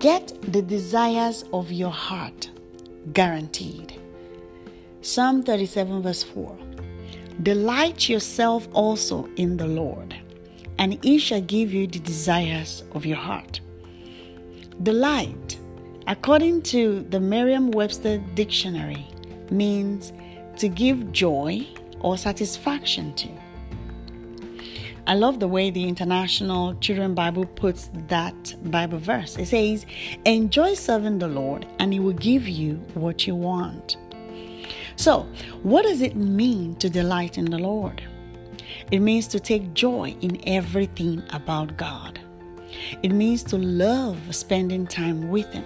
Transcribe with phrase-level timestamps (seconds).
[0.00, 2.48] get the desires of your heart
[3.12, 4.00] guaranteed.
[5.02, 6.56] Psalm 37, verse 4
[7.42, 10.16] Delight yourself also in the Lord,
[10.78, 13.60] and he shall give you the desires of your heart.
[14.82, 15.58] Delight,
[16.06, 19.06] according to the Merriam Webster Dictionary,
[19.50, 20.14] means
[20.56, 21.66] to give joy
[22.00, 23.28] or satisfaction to.
[25.06, 29.36] I love the way the International Children Bible puts that Bible verse.
[29.36, 29.86] It says,
[30.24, 33.96] Enjoy serving the Lord, and He will give you what you want.
[34.96, 35.26] So,
[35.62, 38.02] what does it mean to delight in the Lord?
[38.90, 42.20] It means to take joy in everything about God.
[43.02, 45.64] It means to love spending time with Him.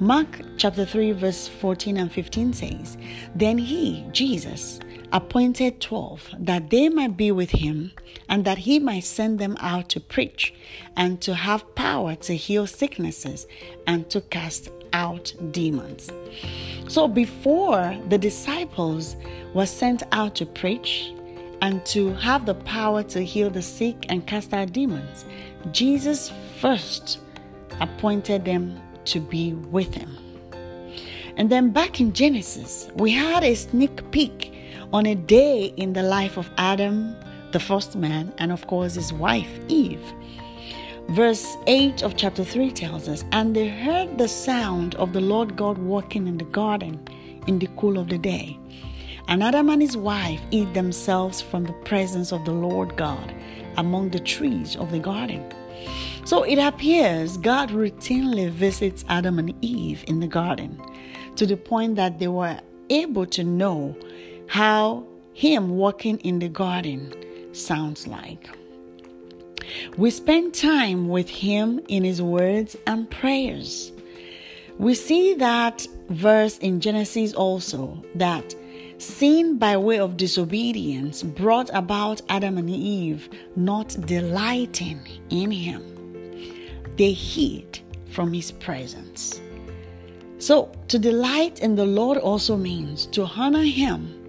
[0.00, 2.98] Mark chapter 3, verse 14 and 15 says,
[3.36, 4.80] Then He, Jesus,
[5.12, 7.92] appointed 12 that they might be with Him
[8.28, 10.52] and that He might send them out to preach
[10.96, 13.46] and to have power to heal sicknesses
[13.86, 16.10] and to cast out demons.
[16.88, 19.14] So before the disciples
[19.54, 21.12] were sent out to preach
[21.62, 25.24] and to have the power to heal the sick and cast out demons,
[25.70, 27.20] Jesus first
[27.80, 30.16] appointed them to be with him.
[31.36, 34.52] And then back in Genesis, we had a sneak peek
[34.92, 37.16] on a day in the life of Adam,
[37.52, 40.02] the first man, and of course his wife, Eve.
[41.08, 45.56] Verse 8 of chapter 3 tells us, And they heard the sound of the Lord
[45.56, 46.98] God walking in the garden
[47.46, 48.58] in the cool of the day.
[49.28, 53.34] And Adam and his wife eat themselves from the presence of the Lord God
[53.76, 55.44] among the trees of the garden.
[56.24, 60.80] So it appears God routinely visits Adam and Eve in the garden
[61.36, 62.58] to the point that they were
[62.88, 63.94] able to know
[64.46, 67.12] how Him walking in the garden
[67.52, 68.48] sounds like.
[69.98, 73.92] We spend time with Him in His words and prayers.
[74.78, 78.54] We see that verse in Genesis also that
[78.98, 86.03] sin by way of disobedience brought about Adam and Eve not delighting in Him.
[86.96, 87.80] They hid
[88.10, 89.40] from His presence.
[90.38, 94.20] So, to delight in the Lord also means to honor Him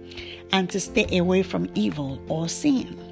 [0.52, 3.02] and to stay away from evil or sin.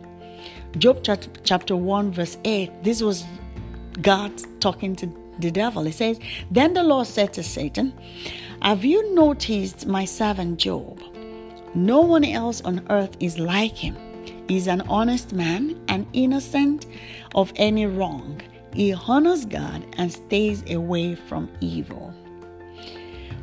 [0.79, 1.05] Job
[1.45, 3.25] chapter 1, verse 8, this was
[4.03, 5.07] God talking to
[5.39, 5.85] the devil.
[5.85, 6.19] He says,
[6.51, 7.93] Then the Lord said to Satan,
[8.63, 11.01] Have you noticed my servant Job?
[11.75, 13.97] No one else on earth is like him.
[14.49, 16.87] He's an honest man and innocent
[17.35, 18.41] of any wrong.
[18.75, 22.13] He honors God and stays away from evil.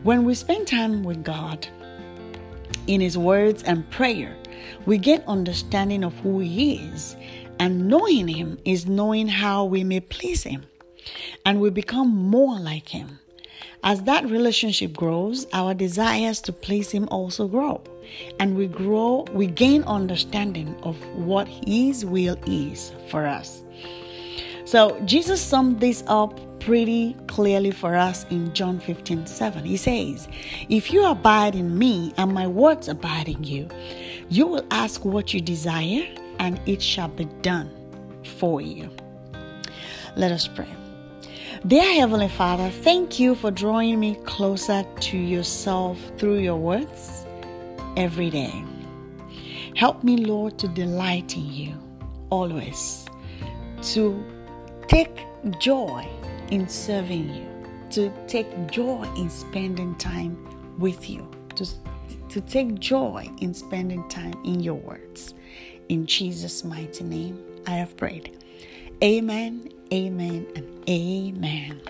[0.03, 1.68] When we spend time with God
[2.88, 4.36] in His words and prayer,
[4.86, 7.16] we get understanding of who He is,
[7.59, 10.66] and knowing Him is knowing how we may please Him,
[11.46, 13.20] and we become more like Him.
[13.84, 17.81] As that relationship grows, our desires to please Him also grow,
[18.40, 23.64] and we grow, we gain understanding of what His will is for us.
[24.72, 29.66] So, Jesus summed this up pretty clearly for us in John 15 7.
[29.66, 30.30] He says,
[30.70, 33.68] If you abide in me and my words abide in you,
[34.30, 36.08] you will ask what you desire,
[36.40, 37.70] and it shall be done
[38.24, 38.90] for you.
[40.16, 40.74] Let us pray.
[41.68, 47.26] Dear Heavenly Father, thank you for drawing me closer to yourself through your words
[47.98, 48.64] every day.
[49.76, 51.74] Help me, Lord, to delight in you
[52.30, 53.06] always,
[53.82, 54.24] to
[54.91, 55.25] take
[55.59, 56.06] joy
[56.50, 57.47] in serving you,
[57.91, 60.35] to take joy in spending time
[60.78, 61.66] with you, to,
[62.28, 65.34] to take joy in spending time in your words.
[65.88, 68.44] In Jesus' mighty name, I have prayed.
[69.02, 71.81] Amen, amen, and amen.